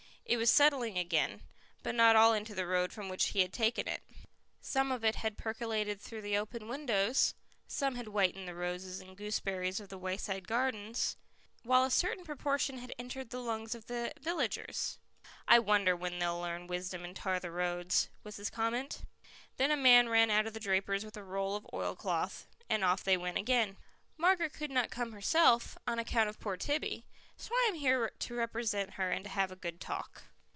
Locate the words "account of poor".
25.99-26.55